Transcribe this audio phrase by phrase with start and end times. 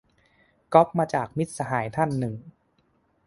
[0.73, 2.35] ก๊อปมาจาก มิตรสหายท่านหนึ่ง